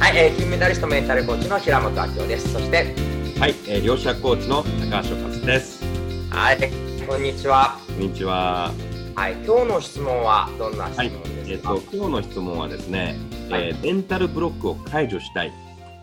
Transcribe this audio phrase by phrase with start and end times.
[0.00, 2.52] はい、えー、金メダリストメンタルコーチの平本明夫です。
[2.52, 2.94] そして、
[3.38, 5.84] はい、えー、両者コーチの高橋和です。
[6.30, 6.70] はい、
[7.06, 7.76] こんにちは。
[7.88, 8.72] こんにちは。
[9.16, 11.74] はい、今日の質問はどんな質はい問、でえっ、すか。
[11.74, 13.16] と今日の質問はですね、
[13.50, 15.52] はいえーメンタルブロックを解除したい、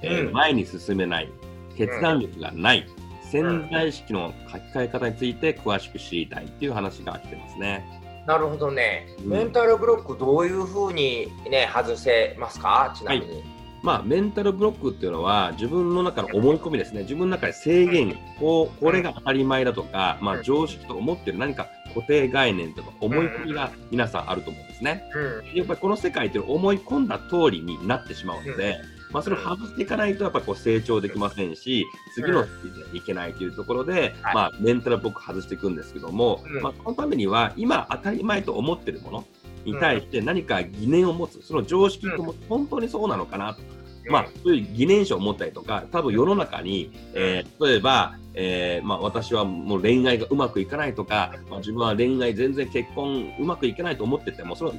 [0.01, 1.31] えーうん前に進めない、
[1.77, 2.85] 決断力がない、
[3.31, 7.83] 潜在意識の書き換え方について詳しく知りたいっていう話が来てますね。
[8.27, 9.07] なるほどね。
[9.23, 12.93] うんメンタルブロックどういうふうにね外せますか？
[12.95, 13.54] ちなみに。
[13.85, 25.03] まあ、メンタルブロックっていうのは自分の中の思い込みですね、自分の中で制限、こうこれが当たり前だとか、まあ、常識と思ってる何か固定概念とか思い込みが皆さんあると思うんですね。
[25.13, 25.55] うん。
[25.55, 28.79] やっぱりこの世界っていうのは思い込んだ通りになってしまうので、
[29.11, 34.35] まあ、それを外していかないとやっぱりこう成長できませんし、次のステージにいけないというところで、はい。
[34.35, 36.61] まあ、メンタルブロック外していくんですけども、うん。
[36.61, 39.25] まあ、そのためには今当たり前と思ってるもの
[39.63, 43.61] に対して何か疑念を持つ、その常識とも本当にそうなのかなと。
[44.09, 54.73] まあ、そういう疑念書を持ったりとか、多分世の中に、えー例えば、えーまあ、私はもう恋愛がうまくいかないとか、まあ、自分は恋愛全然結婚うまくいかないと思ってても、その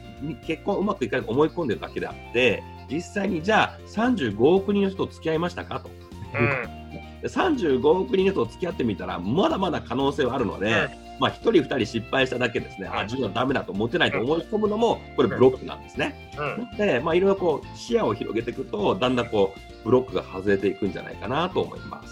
[0.46, 5.90] 結婚うまくいかないと思い込んでるだけであって、実際にじゃあ35億人の人と付き合いましたかと。
[6.34, 6.86] うん。
[7.22, 16.14] で35億人の人と付き合ってみたら、まだまだ可能性はあるので、まあ、1人、2人失敗しただけですね、あ自分はダメだと思ってないと思い込むのも、これブロックなんですね。
[16.38, 16.76] うん。
[16.76, 22.08] で、まあ、いろいろこう視野を広げていくと、だんだんこうブロックが外れていくんじゃないかなと思います。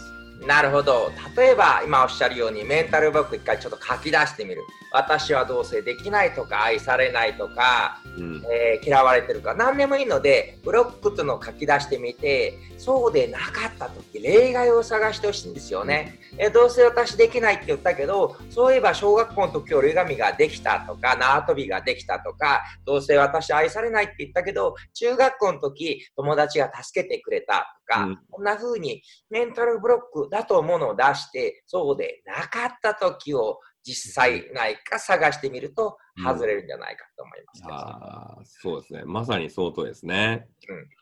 [0.47, 1.11] なるほど。
[1.37, 4.63] 例えば今おっしゃるようにメンタルブロック一回ちょっと書き出してみる。
[4.95, 28.19] 私はどうせできないとか愛されないとか、うん、えー嫌われてるか何でもいいのでブロックというのを書き出してみてそうでなかった時例外を探してほしいんですよね、えーどうせ私できないって言ったけどそういえば小学校の時折り紙ができたとか縄跳びができたとかどうせ私愛されないって言ったけど中学校の時友達が助けてくれたとか、うん。
[28.31, 40.49] こんな風にメンタルブロックだと思うのを出してそうでなかった時を実際ないか探してみると外れるんじゃないかと思いますけど、あーそうですね、まさに相当ですね。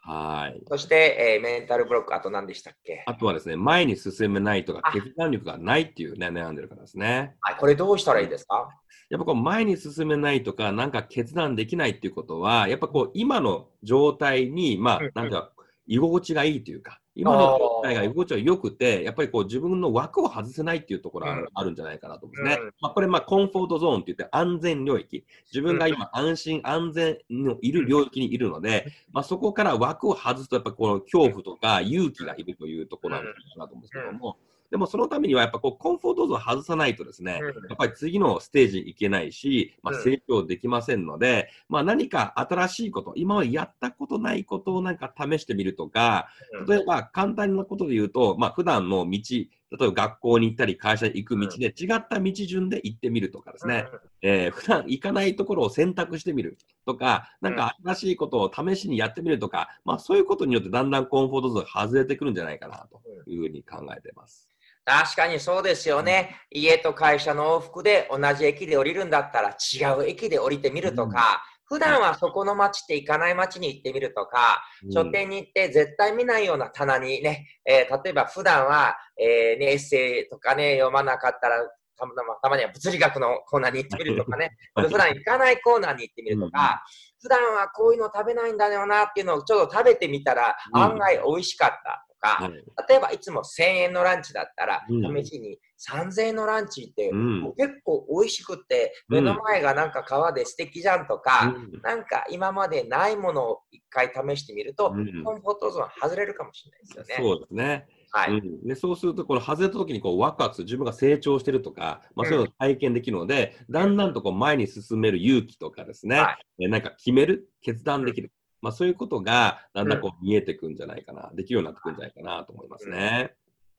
[0.03, 0.60] はい。
[0.66, 3.04] そして、えーメンタルブロック、あと何でしたっけ？
[3.06, 7.37] あとはですね、前に進めないとかあ、決断力がないっていうね、悩んでる方ですね。
[7.43, 8.69] はい、これどうしたらいいですか？
[9.10, 15.53] やっぱこう前に進めないとか、なんか決断できないっていうことは、やっぱこう今の状態に、まあうんうん、なんか
[15.87, 22.62] 居心地がいいというか、今の状態が居心地が良くて、やっぱりこう自分の枠を外せないっていうところがある,、うんじゃないかなと思うんですね。
[22.62, 22.75] うん。
[22.81, 25.25] まあ、これ、まあ、コンフォートゾーンって言って安全領域。
[25.53, 34.37] 自分が今安心安全のいる領域にいるので、まあ、そこから枠を外すと、やっぱこの恐怖とか勇気がいるというところなのかなと思うんですけども、
[34.72, 37.47] でもそのためにはやっぱこうコンフォートゾーンを外さないとですね、うん。
[37.47, 40.03] やっぱり次のステージに行けないし、まあ、うん。
[40.03, 46.28] 成長できませんので、まあ、何か新しいこと、今までやったことないことをなんか試してみるとか、
[46.66, 53.87] 例えば簡単なことで言うと、まあ普段の道、例えば学校に行ったり会社に行く道で違った道順で行ってみるとかですね、
[54.22, 56.56] えー普段行かないところを選択してみる
[56.87, 64.51] とか、なんか新しいことを試しにやってみるとか、まあそういうことによってだんだんコンフォートゾーンが外れてくるんじゃないかなというふうに考えています。
[64.84, 66.37] 確かにそうですよね。
[66.50, 74.62] 家と会社の往復で同じ駅で降りるんだったら違う駅で降りてみるとか、普段はそこの街って行かない街に行ってみるとか、
[74.93, 81.56] 書店に行って絶対見ないような棚にね、えー例えば普段は、えーね、エッセイとかね、読まなかったら、
[81.97, 82.12] たま
[82.43, 86.82] たまには物理学のコーナーに行ってみるとかね、は い普段行かないコーナーに行ってみるとか、
[87.22, 90.82] 普段はこういうの食べないんだよなっていうのをちょっと食べてみたら、うん。
[90.82, 92.04] 案外美味しかった。
[92.09, 92.53] とか、はい
[92.88, 95.25] 例えばいつも1000円のランチだったら、うん。
[95.25, 97.10] 試しに3000円のランチって、
[97.56, 101.81] 結構美味しくて、目の前がなんか川で素敵じゃんとか、うん。
[101.82, 105.25] なんか今までないものを一回試してみると、うん。
[105.25, 107.15] コンフォートゾーン外れるかもしれないですよね。
[107.19, 107.87] そうですね。
[108.12, 108.32] はい。
[108.32, 118.31] うん、でそうすると、この外れた時にこうワクワクする、自分が成長してるとか、まあ、そういうのを体験できるので、だんだんとこう前に進める勇気とかですね、はえなんか決める、決断できる、
[118.62, 123.35] まあ、そういうことがだんだんこう見えてくんじゃないかな、できるようになってくるんじゃないかなと思いますね。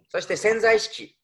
[0.09, 1.15] そして潜在意識、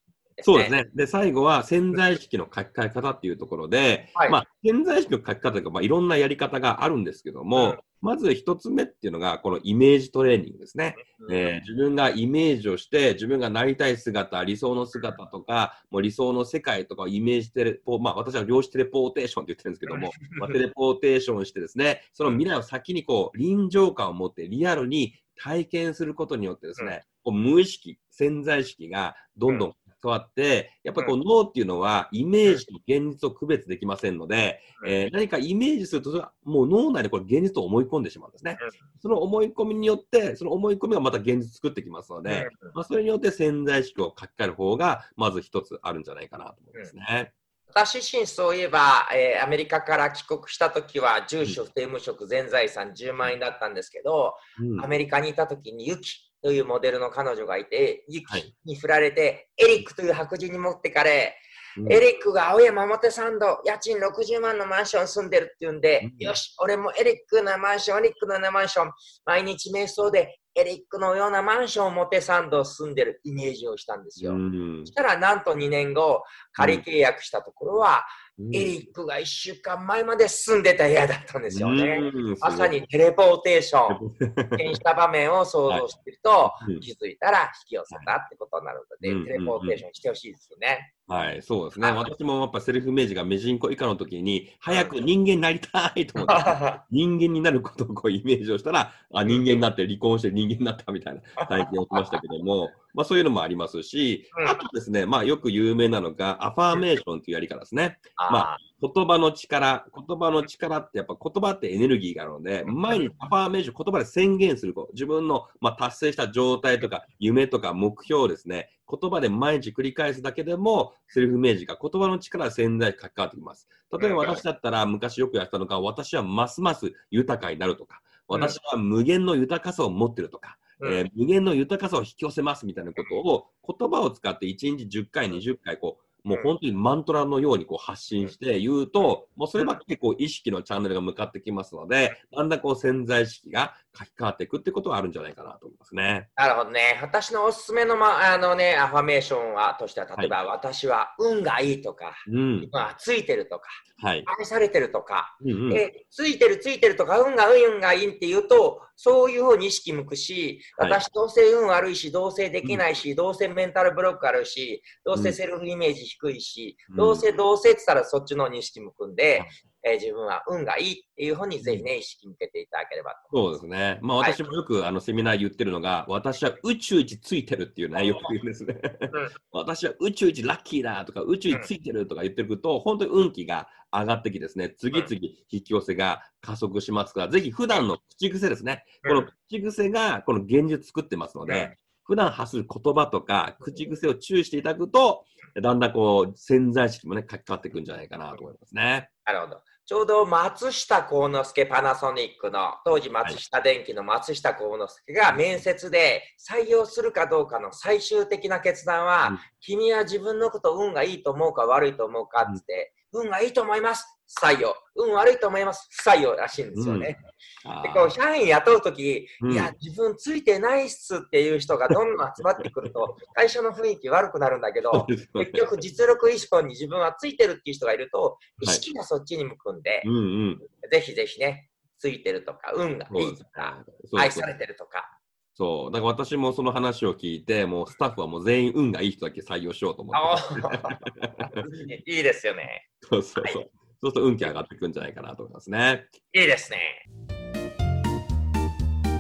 [0.42, 0.72] そうです。
[0.72, 0.86] ね。
[0.96, 10.96] で、最後は潜在意識の書き換え方っていうところで、はいまあ、潜在意識の書き方というか、まあ、いろんなやり方があるんですけども、うんまず一つ目っていうのが、このイメージトレーニングですね。
[11.32, 38.58] えー自分がイメージをして、自分がなりたい姿、理想の姿とか、もう理想の世界とかをイメージテレポ、まあ私は量子テレポーテーションって言ってるんですけども、 まあ、テレポーテーションしてですね、その未来を先にこう臨場感を持ってリアルに体験することによってですね、こう無意識、潜在意識がどんどん書き関わって、やっぱりこう脳っていうのはイメージと現実を区別できませんので、えー何かイメージすると、それはもう脳内でこれ現実と思い込んでしまうんですね。
[39.02, 47.34] その思い込みによって、その思い込みがまた現実作ってきますので、まあ、それによって潜在意識を書き換える方が、まず一つあるんじゃないかなと思いますね。
[47.72, 54.84] 私自身そういえば、えーアメリカから帰国した時は住所不定無職全財産10万円だったんですけど、うん。
[54.84, 58.42] アメリカにいた時にユキというモデルの彼女がいてユはい。
[58.44, 61.36] キに振られて、エリックという白人に持ってかれ、
[61.78, 61.92] うん。
[61.92, 66.26] エリックが青山表参道家賃60万のマンション住んでるって言うんで、うん。
[66.26, 68.92] よし俺もエリックのマンションエリックのマンション。
[69.26, 74.34] 毎日瞑想でエリックのようなマンション表参道住んでるイメージをしたんですよ。
[74.34, 74.82] うん。
[74.86, 81.84] そしたらなんと2年後仮契約したところは、うんエリックが1週間前まで住んでた部屋だったんですよね。
[82.14, 84.14] うんまさにテレポーテーション、
[84.50, 86.80] 経験した場面を想像していると、うん。
[86.80, 90.94] 気づいたら引き寄せたってことになるので、うんテレポーテーションしてほしいですよね。
[91.10, 91.88] はい、そうですね。
[91.90, 91.98] はい。
[91.98, 104.50] 私もやっぱセルフイメージがメジンコ以下の時に、早く人間になりたいと思って、 人間になることをこうイメージをしたら、あ、人間になって離婚して人間になったみたいな体験をしましたけども、 まあそういうのもありますし、うん。
[104.50, 107.98] あとですね、まあよく有名なのが、アファーメーションというやり方ですね。
[108.32, 123.68] まあ言葉の力、言葉の力ってやっぱ言葉ってエネルギーがあるので、毎日アファーメーション、言葉で宣言すること、自分の、まあ、達成した状態とか夢とか目標をですね、言葉で毎日繰り返すだけでも、セルフイメージが言葉の力が潜在に関わってきます。
[124.00, 130.94] 例えば私だったら昔よくやってたのが、私はますます豊かになるとか、私は無限の豊かさを持ってるとか、うん。
[130.94, 133.48] えー無限の豊かさを引き寄せますみたいなことを
[133.78, 146.30] 言葉を使って1日10回、20回こう、もう本当にマントラのようにこう発信して言うと、もうそればっかりこう意識のチャンネルが向かってきますので、だんだんこう潜在意識が書き換わっていくってことはあるんじゃないかなと思いますね。
[146.36, 146.98] なるほどね。
[147.02, 152.70] 私のおすすめの,、まあのね、アファメーションはとしては、例えば、私は運がいいとか、うん。
[152.72, 153.70] まあ、ついてるとか、
[154.02, 154.24] はい。
[154.40, 155.74] 愛されてるとか、うんうん。
[155.74, 169.50] えついてるついてるとか、運がいい運がいいって言うと、そういうふうに意識向くし、はい私どうせ運悪いし、どうせできないし、どうせメンタルブロックあるし、どうせセルフイメージ低いし、うんどうせどうせって言ったらそっちの方に意識向くんで、はい
[169.84, 174.00] えー自分は運がいいっていうふうにぜひね、意識向けていただければとそうですね。
[174.02, 178.80] まあはい私もよくあのセミナー言ってるのが、私は宇宙一ついてるっていう内容を言うんですね。
[179.52, 185.08] 私は宇宙一ラッキーだとか、宇宙一ついてるとか言ってると、本当に運気が上がってきてですね、次々
[185.50, 188.84] 引き寄せが加速しますから、ぜひ普段の口癖ですね。
[189.08, 191.78] この口癖がこの現実作ってますので、うん
[192.10, 195.26] 普段発する言葉とか口癖を注意していただくと、
[195.62, 199.12] だんだんこう潜在意識もね、書き換わっていくんじゃないかなと思いますね。
[199.28, 199.62] なるほど。
[199.90, 214.19] ちょうど松下幸之助パナソニックの当時松下電機の松下幸之助が面接で採用するかどうかの最終的な決断は、君は自分のこと運がいいと思うか悪いと思うかって、運がいいと思います。
[214.42, 217.18] 採用運悪いと思います不採用らしいんですよね。
[217.66, 230.20] あーでこう社員雇うとき、うんいや自分ついてないっすっていう人がどんどん集まってくると 会社の雰囲気悪くなるんだけど結局実力以上に自分はついてるっていう人がいると意識がそっちに向くんで、うんう
[230.52, 230.60] ん。
[230.92, 233.84] ぜひぜひね、ついてるとか、運がいいとか、
[234.18, 235.10] 愛されてるとか。
[235.54, 235.92] そう。
[235.92, 240.54] だから私もその話を聞いて、もうスタッフはもう全員運がいい人だけ採用しようと思あって。
[240.56, 242.88] ー いいですよね。
[243.10, 243.72] そうそうそう。
[244.02, 246.06] そうすると運気上がっていくんじゃないかなと思いますね。
[246.34, 247.69] いいですね。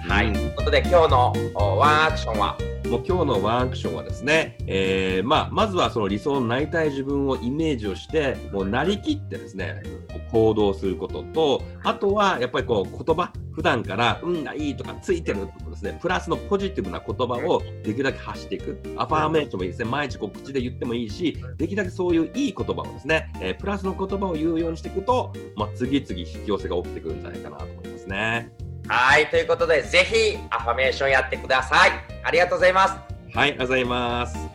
[0.09, 0.27] はい。
[0.29, 9.83] うんということで、今日のおワンアクションは、もう今日のワンアクションはですね、えーまあ、まずはその理想のなりたい自分をイメージをして、もうなりきってですね、
[10.31, 18.81] 行動することと、あとはやっぱりこう言葉、普段から運がいいとかついてるとかですね、プラスのポジティブな言葉をできるだけ発していく。
[18.97, 28.68] アファーメーションもいいですね、毎日こう口で言ってもいいし、できるだけそういういい言葉をですね、えープラスの言葉を言うようにしていくと、まあ、次々引き寄せが起きてくるんじゃないかなと思いますね。
[28.89, 29.29] はい。
[29.29, 31.91] ということで、ぜひアファメーションやってください。
[32.23, 32.93] ありがとうございます。
[33.35, 34.48] はい、ありがとうございます。